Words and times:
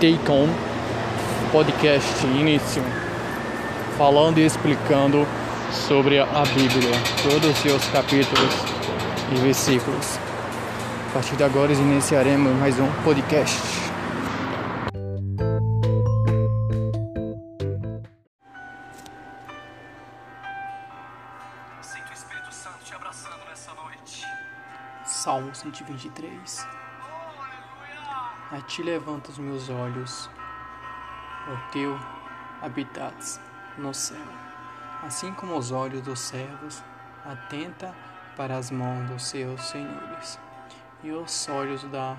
Take 0.00 0.30
On 0.30 0.46
podcast 1.50 2.24
início, 2.24 2.80
falando 3.96 4.38
e 4.38 4.46
explicando 4.46 5.26
sobre 5.72 6.20
a 6.20 6.44
Bíblia, 6.54 6.92
todos 7.28 7.50
os 7.50 7.58
seus 7.58 7.84
capítulos 7.88 8.54
e 9.32 9.40
versículos. 9.40 10.20
A 11.08 11.14
partir 11.14 11.34
de 11.34 11.42
agora 11.42 11.72
iniciaremos 11.72 12.52
mais 12.60 12.78
um 12.78 12.86
podcast. 13.02 13.60
Sinto 21.82 22.08
o 22.08 22.12
Espírito 22.12 22.54
Santo 22.54 22.84
te 22.84 22.94
abraçando 22.94 23.40
nessa 23.50 23.74
noite. 23.74 24.24
Salmo 25.04 25.52
123 25.52 26.77
A 28.50 28.62
ti 28.62 28.82
levanto 28.82 29.28
os 29.28 29.38
meus 29.38 29.68
olhos, 29.68 30.30
o 31.48 31.70
teu 31.70 31.98
habitats 32.62 33.38
no 33.76 33.92
céu. 33.92 34.16
Assim 35.02 35.34
como 35.34 35.54
os 35.56 35.70
olhos 35.70 36.00
dos 36.00 36.18
servos 36.18 36.82
atenta 37.26 37.94
para 38.38 38.56
as 38.56 38.70
mãos 38.70 39.06
dos 39.10 39.24
seus 39.24 39.60
senhores, 39.68 40.40
e 41.02 41.10
os 41.10 41.48
olhos 41.50 41.84
da 41.90 42.16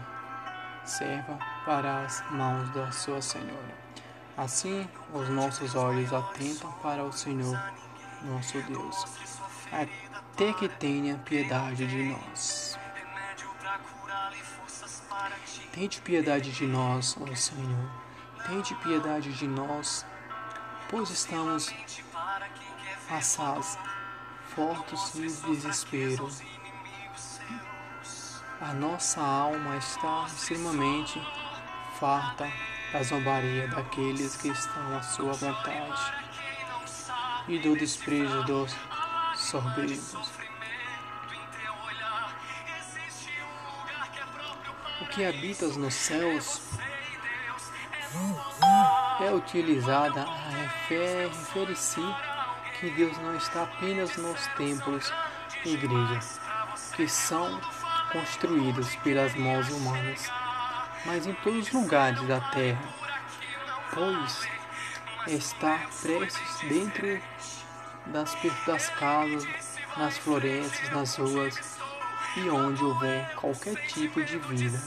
serva 0.84 1.40
para 1.66 2.06
as 2.06 2.24
mãos 2.30 2.70
da 2.70 2.92
sua 2.92 3.22
senhora. 3.24 3.76
Assim 4.38 4.88
os 5.12 5.30
nossos 5.30 5.74
olhos 5.74 6.14
atentam 6.14 6.72
para 6.74 7.04
o 7.04 7.12
Senhor, 7.12 7.60
nosso 8.24 8.62
Deus, 8.62 9.04
até 9.72 10.54
que 10.54 10.70
tenha 10.70 11.18
piedade 11.18 11.88
de 11.88 12.04
nós. 12.04 12.69
Tente 15.72 16.02
piedade 16.02 16.52
de 16.52 16.66
nós, 16.66 17.16
ó 17.20 17.36
Senhor. 17.36 17.90
Tente 18.48 18.74
piedade 18.76 19.32
de 19.34 19.48
nós, 19.48 20.06
pois 20.90 21.10
estamos 21.10 21.74
assaz, 23.10 23.78
fortes 24.56 25.14
de 25.14 25.28
desespero. 25.28 26.30
A 28.60 28.74
nossa 28.74 29.22
alma 29.22 29.78
está 29.78 30.26
extremamente 30.28 31.22
farta 32.00 32.52
da 32.92 33.04
zombaria 33.04 33.68
daqueles 33.68 34.36
que 34.36 34.50
estão 34.50 34.98
à 34.98 35.02
sua 35.02 35.34
vontade 35.34 36.14
e 37.48 37.60
do 37.60 37.76
desprezo 37.78 38.44
dos 38.44 38.76
soberbos. 39.36 40.39
Que 45.10 45.26
habita 45.26 45.66
nos 45.68 45.94
céus 45.94 46.62
é 49.20 49.32
utilizada 49.34 50.22
a 50.22 50.50
referir-se 50.88 52.02
que 52.80 52.90
Deus 52.92 53.18
não 53.18 53.36
está 53.36 53.64
apenas 53.64 54.16
nos 54.18 54.48
templos 54.58 55.12
e 55.66 55.74
igrejas, 55.74 56.40
que 56.96 57.08
são 57.08 57.60
construídos 58.12 58.96
pelas 58.98 59.36
mãos 59.36 59.70
humanas, 59.70 60.32
mas 61.06 61.26
em 61.26 61.34
todos 61.36 61.68
os 61.68 61.74
lugares 61.74 62.22
da 62.28 62.40
terra, 62.52 62.82
pois 63.94 64.48
está 65.28 65.80
prestes 66.02 66.60
dentro 66.68 67.22
das, 68.08 68.36
das 68.66 68.90
casas, 68.92 69.46
nas 69.98 70.18
florestas, 70.18 70.90
nas 70.92 71.16
ruas 71.18 71.80
e 72.40 72.50
onde 72.50 72.84
houver 72.84 73.30
qualquer 73.36 73.76
tipo 73.88 74.24
de 74.24 74.38
vida. 74.38 74.80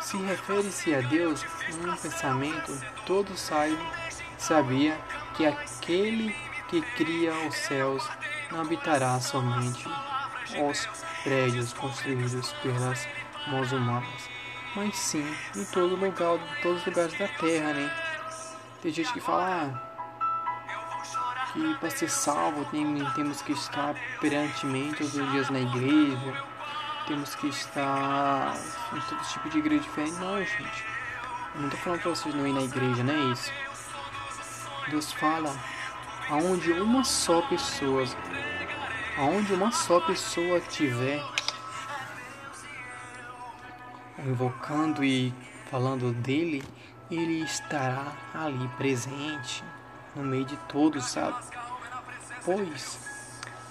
Se 0.00 0.16
refere-se 0.16 0.94
a 0.94 1.00
Deus 1.00 1.44
um 1.70 1.96
pensamento, 1.96 2.78
todo 3.06 3.36
saibam, 3.36 3.86
sabia 4.36 4.98
que 5.36 5.46
aquele 5.46 6.34
que 6.68 6.82
cria 6.96 7.32
os 7.46 7.54
céus 7.54 8.06
não 8.50 8.62
habitará 8.62 9.20
somente 9.20 9.88
os 10.68 10.88
prédios 11.22 11.72
construídos 11.72 12.52
pelas 12.62 13.08
mãos 13.46 13.72
humanas, 13.72 14.28
mas 14.74 14.96
sim 14.96 15.36
em 15.56 15.64
todo 15.66 15.96
lugar, 15.96 16.36
em 16.36 16.62
todos 16.62 16.80
os 16.80 16.86
lugares 16.86 17.18
da 17.18 17.28
terra, 17.28 17.72
né? 17.72 17.90
Tem 18.82 18.92
gente 18.92 19.12
que 19.12 19.20
fala 19.20 19.70
ah, 19.72 19.91
que 21.52 21.74
para 21.74 21.90
ser 21.90 22.08
salvo 22.08 22.64
tem, 22.66 23.04
temos 23.14 23.42
que 23.42 23.52
estar 23.52 23.94
perantemente 24.20 24.98
todos 24.98 25.14
os 25.14 25.30
dias 25.32 25.50
na 25.50 25.60
igreja, 25.60 26.44
temos 27.06 27.34
que 27.34 27.48
estar 27.48 28.54
em 28.92 29.00
todo 29.00 29.28
tipo 29.28 29.50
de 29.50 29.58
igreja 29.58 29.82
diferente. 29.82 30.14
Não, 30.18 30.38
gente. 30.38 30.84
Eu 31.54 31.60
não 31.60 31.68
estou 31.68 31.80
falando 31.80 32.00
para 32.00 32.10
vocês 32.10 32.34
não 32.34 32.46
ir 32.46 32.52
na 32.52 32.62
igreja, 32.62 33.04
não 33.04 33.14
é 33.14 33.32
isso. 33.32 33.52
Deus 34.88 35.12
fala 35.12 35.54
aonde 36.30 36.72
uma 36.72 37.04
só 37.04 37.42
pessoa, 37.42 38.04
aonde 39.18 39.52
uma 39.52 39.70
só 39.70 40.00
pessoa 40.00 40.60
tiver 40.60 41.22
invocando 44.26 45.04
e 45.04 45.34
falando 45.70 46.12
dele, 46.12 46.62
ele 47.10 47.42
estará 47.42 48.12
ali 48.34 48.68
presente 48.78 49.62
no 50.14 50.22
meio 50.22 50.44
de 50.44 50.56
todos, 50.68 51.04
sabe? 51.06 51.42
Pois 52.44 52.98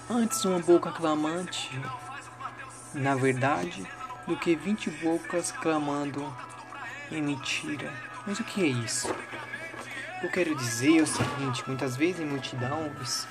antes 0.09 0.43
uma 0.43 0.59
boca 0.59 0.91
clamante, 0.91 1.79
na 2.93 3.15
verdade, 3.15 3.85
do 4.27 4.35
que 4.35 4.55
vinte 4.55 4.89
bocas 4.89 5.51
clamando 5.51 6.25
em 7.11 7.21
mentira. 7.21 7.91
Mas 8.25 8.39
o 8.39 8.43
que 8.43 8.63
é 8.63 8.67
isso? 8.67 9.13
Eu 10.21 10.29
quero 10.29 10.55
dizer 10.55 11.01
o 11.01 11.07
seguinte, 11.07 11.63
muitas 11.65 11.95
vezes 11.95 12.21
em 12.21 12.25
multidões, 12.25 13.27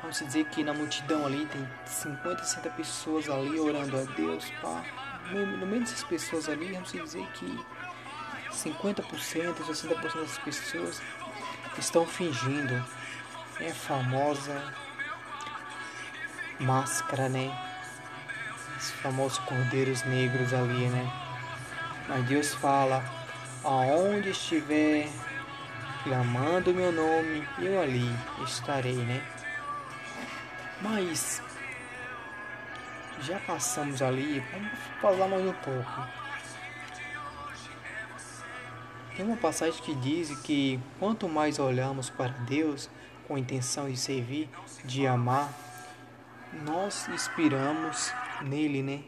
vamos 0.00 0.18
dizer 0.18 0.44
que 0.46 0.62
na 0.62 0.74
multidão 0.74 1.24
ali 1.24 1.46
tem 1.46 1.66
50, 1.86 2.44
60 2.44 2.70
pessoas 2.70 3.30
ali 3.30 3.58
orando 3.58 3.96
a 3.96 4.02
Deus, 4.02 4.50
pá. 4.60 4.82
No 5.30 5.66
meio 5.66 5.80
dessas 5.80 6.04
pessoas 6.04 6.48
ali, 6.48 6.72
vamos 6.72 6.92
dizer 6.92 7.26
que 7.34 7.58
50%, 8.50 9.04
60% 9.04 10.20
das 10.20 10.38
pessoas 10.38 11.02
estão 11.78 12.06
fingindo. 12.06 12.84
É 13.60 13.70
famosa 13.70 14.74
máscara, 16.60 17.28
né? 17.28 17.56
Os 18.76 18.90
famosos 18.92 19.38
cordeiros 19.38 20.02
negros 20.04 20.52
ali, 20.52 20.86
né? 20.88 21.10
Mas 22.08 22.24
Deus 22.26 22.54
fala: 22.54 23.04
aonde 23.64 24.30
estiver 24.30 25.08
clamando 26.04 26.74
meu 26.74 26.92
nome, 26.92 27.46
eu 27.58 27.80
ali 27.80 28.14
estarei, 28.44 28.96
né? 28.96 29.22
Mas 30.80 31.42
já 33.22 33.38
passamos 33.40 34.00
ali, 34.00 34.44
vamos 34.52 34.70
falar 35.00 35.26
mais 35.26 35.44
um 35.44 35.52
pouco. 35.52 36.17
Tem 39.18 39.26
uma 39.26 39.36
passagem 39.36 39.82
que 39.82 39.92
diz 39.96 40.30
que 40.42 40.78
quanto 41.00 41.28
mais 41.28 41.58
olhamos 41.58 42.08
para 42.08 42.28
Deus 42.28 42.88
com 43.26 43.34
a 43.34 43.38
intenção 43.40 43.90
de 43.90 43.96
servir, 43.96 44.48
de 44.84 45.08
amar, 45.08 45.52
nós 46.64 47.08
inspiramos 47.08 48.12
nele, 48.42 48.80
né? 48.80 49.02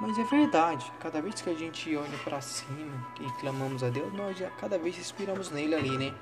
Mas 0.00 0.18
é 0.18 0.24
verdade, 0.24 0.84
cada 0.98 1.22
vez 1.22 1.40
que 1.40 1.48
a 1.48 1.54
gente 1.54 1.94
olha 1.94 2.18
para 2.24 2.40
cima 2.40 3.06
e 3.20 3.30
clamamos 3.40 3.84
a 3.84 3.88
Deus, 3.88 4.12
nós 4.14 4.36
já 4.36 4.50
cada 4.50 4.76
vez 4.76 4.98
inspiramos 4.98 5.48
nele 5.52 5.76
ali, 5.76 5.96
né? 5.96 6.12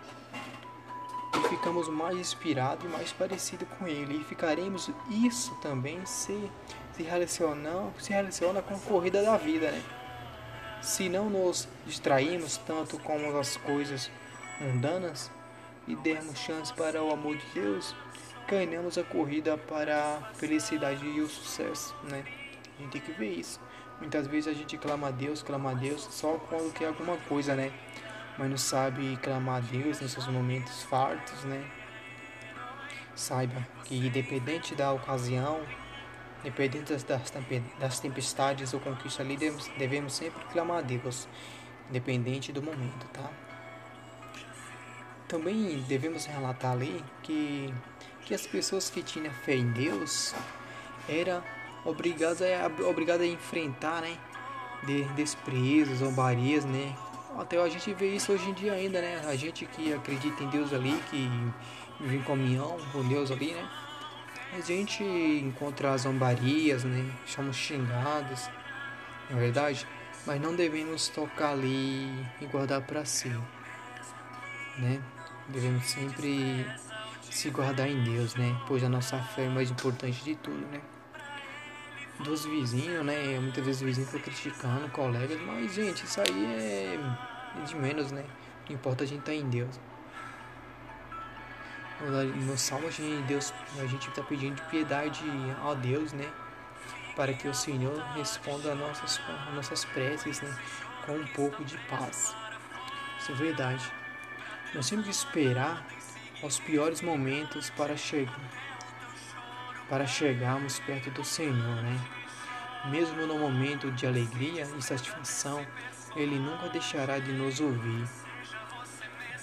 E 1.34 1.48
ficamos 1.48 1.88
mais 1.88 2.18
inspirados 2.18 2.84
e 2.84 2.88
mais 2.88 3.10
parecidos 3.10 3.66
com 3.78 3.88
ele. 3.88 4.20
E 4.20 4.24
ficaremos 4.24 4.90
isso 5.08 5.54
também 5.62 6.04
se, 6.04 6.50
se, 6.92 7.02
relaciona, 7.02 7.90
se 7.98 8.12
relaciona 8.12 8.60
com 8.60 8.74
a 8.74 8.78
corrida 8.80 9.22
da 9.22 9.38
vida, 9.38 9.70
né? 9.70 9.82
Se 10.80 11.08
não 11.08 11.28
nos 11.28 11.68
distraímos 11.86 12.56
tanto 12.58 12.98
com 12.98 13.38
as 13.38 13.56
coisas 13.56 14.10
mundanas 14.60 15.30
e 15.86 15.96
dermos 15.96 16.38
chance 16.38 16.72
para 16.72 17.02
o 17.02 17.12
amor 17.12 17.36
de 17.36 17.46
Deus, 17.52 17.94
ganhamos 18.48 18.96
a 18.96 19.04
corrida 19.04 19.58
para 19.58 20.16
a 20.16 20.34
felicidade 20.34 21.04
e 21.04 21.20
o 21.20 21.28
sucesso, 21.28 21.94
né? 22.04 22.24
A 22.78 22.82
gente 22.82 22.92
tem 22.92 23.00
que 23.00 23.12
ver 23.12 23.32
isso. 23.32 23.60
Muitas 24.00 24.26
vezes 24.26 24.48
a 24.48 24.56
gente 24.56 24.78
clama 24.78 25.08
a 25.08 25.10
Deus, 25.10 25.42
clama 25.42 25.72
a 25.72 25.74
Deus 25.74 26.06
só 26.10 26.34
quando 26.48 26.72
quer 26.72 26.86
alguma 26.86 27.16
coisa, 27.28 27.54
né? 27.54 27.72
Mas 28.38 28.48
não 28.48 28.56
sabe 28.56 29.16
clamar 29.16 29.56
a 29.56 29.60
Deus 29.60 30.00
nesses 30.00 30.26
momentos 30.28 30.84
fartos, 30.84 31.44
né? 31.44 31.68
Saiba 33.16 33.66
que 33.84 33.96
independente 33.96 34.76
da 34.76 34.92
ocasião, 34.92 35.60
independente 36.40 36.94
das 37.78 38.00
tempestades 38.00 38.72
ou 38.72 38.80
conquistas 38.80 39.24
ali, 39.24 39.36
devemos, 39.76 40.14
sempre 40.14 40.44
clamar 40.52 40.78
a 40.78 40.80
Deus, 40.82 41.28
independente 41.88 42.52
do 42.52 42.62
momento, 42.62 43.06
tá? 43.12 43.30
Também 45.26 45.84
devemos 45.88 46.24
relatar 46.24 46.72
ali 46.72 47.04
que, 47.22 47.72
que 48.24 48.34
as 48.34 48.46
pessoas 48.46 48.88
que 48.88 49.02
tinham 49.02 49.32
fé 49.32 49.54
em 49.54 49.70
Deus 49.72 50.34
eram 51.08 51.42
obrigadas 51.84 52.40
a, 52.42 52.66
obrigadas 52.88 53.22
a 53.22 53.26
enfrentar 53.26 54.00
né, 54.00 54.16
de 54.84 55.04
desprezo, 55.14 55.94
zombarias, 55.96 56.64
né? 56.64 56.96
Até 57.36 57.60
a 57.60 57.68
gente 57.68 57.92
vê 57.94 58.14
isso 58.14 58.32
hoje 58.32 58.48
em 58.48 58.54
dia 58.54 58.72
ainda, 58.72 59.00
né? 59.00 59.22
A 59.26 59.36
gente 59.36 59.66
que 59.66 59.92
acredita 59.92 60.42
em 60.42 60.48
Deus 60.48 60.72
ali, 60.72 60.98
que 61.10 61.30
vive 62.00 62.16
em 62.16 62.22
comunhão 62.22 62.76
com 62.90 63.06
Deus 63.06 63.30
ali, 63.30 63.52
né? 63.52 63.68
A 64.56 64.60
gente 64.60 65.04
encontra 65.04 65.96
zombarias, 65.98 66.82
né? 66.84 67.14
Somos 67.26 67.56
xingados, 67.56 68.48
na 69.28 69.36
é 69.36 69.40
verdade, 69.40 69.86
mas 70.26 70.40
não 70.40 70.56
devemos 70.56 71.08
tocar 71.08 71.50
ali 71.50 72.26
e 72.40 72.46
guardar 72.46 72.80
para 72.82 73.04
si, 73.04 73.28
né? 74.78 75.00
Devemos 75.48 75.86
sempre 75.86 76.66
se 77.30 77.50
guardar 77.50 77.88
em 77.88 78.02
Deus, 78.02 78.34
né? 78.36 78.58
Pois 78.66 78.82
a 78.82 78.88
nossa 78.88 79.18
fé 79.18 79.44
é 79.44 79.48
mais 79.48 79.70
importante 79.70 80.24
de 80.24 80.34
tudo, 80.36 80.66
né? 80.72 80.80
Dos 82.20 82.46
vizinhos, 82.46 83.04
né? 83.04 83.38
Muitas 83.38 83.64
vezes 83.64 83.82
os 83.82 83.86
vizinhos 83.86 84.10
ficam 84.10 84.24
criticando 84.24 84.88
colegas, 84.88 85.38
mas 85.42 85.74
gente, 85.74 86.04
isso 86.04 86.20
aí 86.20 86.44
é 86.46 86.98
de 87.66 87.76
menos, 87.76 88.10
né? 88.10 88.24
O 88.62 88.64
que 88.64 88.72
importa 88.72 89.04
a 89.04 89.06
gente 89.06 89.20
estar 89.20 89.32
tá 89.32 89.38
em 89.38 89.48
Deus. 89.48 89.78
No 92.00 92.56
Salmo 92.56 92.90
gente, 92.92 93.26
Deus, 93.26 93.52
a 93.76 93.86
gente 93.86 94.08
está 94.08 94.22
pedindo 94.22 94.62
piedade 94.70 95.24
a 95.64 95.74
Deus, 95.74 96.12
né? 96.12 96.30
Para 97.16 97.32
que 97.32 97.48
o 97.48 97.54
Senhor 97.54 98.00
responda 98.14 98.70
a 98.70 98.74
nossas, 98.74 99.20
a 99.48 99.50
nossas 99.50 99.84
preces, 99.84 100.40
né? 100.40 100.56
Com 101.04 101.16
um 101.16 101.26
pouco 101.28 101.64
de 101.64 101.76
paz. 101.88 102.36
Isso 103.18 103.32
é 103.32 103.34
verdade. 103.34 103.92
Nós 104.74 104.88
temos 104.88 105.06
que 105.06 105.10
esperar 105.10 105.84
aos 106.40 106.60
piores 106.60 107.02
momentos 107.02 107.68
para 107.70 107.96
chegar, 107.96 108.38
para 109.88 110.06
chegarmos 110.06 110.78
perto 110.78 111.10
do 111.10 111.24
Senhor, 111.24 111.82
né? 111.82 111.98
Mesmo 112.90 113.26
no 113.26 113.38
momento 113.38 113.90
de 113.90 114.06
alegria 114.06 114.62
e 114.76 114.82
satisfação, 114.82 115.66
Ele 116.14 116.38
nunca 116.38 116.68
deixará 116.68 117.18
de 117.18 117.32
nos 117.32 117.58
ouvir, 117.58 118.08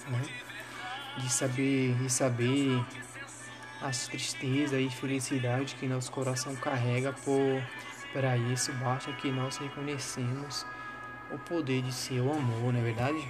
né? 0.08 0.45
De 1.18 1.30
saber, 1.30 1.94
de 1.94 2.10
saber 2.10 2.84
as 3.80 4.06
tristezas 4.06 4.80
e 4.80 4.90
felicidade 4.90 5.74
que 5.76 5.86
nosso 5.86 6.10
coração 6.12 6.54
carrega 6.56 7.12
por 7.12 7.62
para 8.12 8.36
isso 8.36 8.72
basta 8.74 9.12
que 9.12 9.30
nós 9.30 9.58
reconhecemos 9.58 10.64
o 11.30 11.38
poder 11.38 11.82
de 11.82 11.92
seu 11.92 12.32
amor, 12.32 12.72
não 12.72 12.80
é 12.80 12.82
verdade? 12.82 13.28